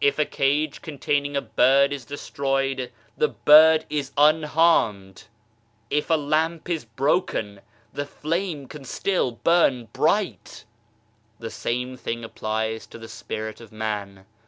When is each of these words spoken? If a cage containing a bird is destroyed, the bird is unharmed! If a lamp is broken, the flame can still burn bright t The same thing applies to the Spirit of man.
If 0.00 0.20
a 0.20 0.24
cage 0.24 0.82
containing 0.82 1.36
a 1.36 1.40
bird 1.40 1.92
is 1.92 2.04
destroyed, 2.04 2.92
the 3.16 3.26
bird 3.26 3.84
is 3.90 4.12
unharmed! 4.16 5.24
If 5.90 6.10
a 6.10 6.14
lamp 6.14 6.68
is 6.68 6.84
broken, 6.84 7.60
the 7.92 8.06
flame 8.06 8.68
can 8.68 8.84
still 8.84 9.32
burn 9.32 9.86
bright 9.86 10.44
t 10.44 10.66
The 11.40 11.50
same 11.50 11.96
thing 11.96 12.22
applies 12.22 12.86
to 12.86 12.98
the 12.98 13.08
Spirit 13.08 13.60
of 13.60 13.72
man. 13.72 14.26